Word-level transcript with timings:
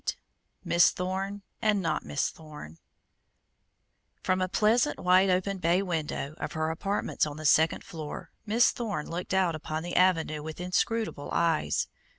VIII 0.03 0.15
MISS 0.63 0.89
THORNE 0.93 1.41
AND 1.61 1.79
NOT 1.79 2.03
MISS 2.03 2.31
THORNE 2.31 2.79
From 4.23 4.41
a 4.41 4.47
pleasant, 4.49 4.99
wide 4.99 5.29
open 5.29 5.59
bay 5.59 5.83
window 5.83 6.33
of 6.39 6.53
her 6.53 6.71
apartments 6.71 7.27
on 7.27 7.37
the 7.37 7.45
second 7.45 7.83
floor, 7.83 8.31
Miss 8.43 8.71
Thorne 8.71 9.07
looked 9.07 9.35
out 9.35 9.53
upon 9.53 9.83
the 9.83 9.95
avenue 9.95 10.41
with 10.41 10.59
inscrutable 10.59 11.29
eyes. 11.31 11.85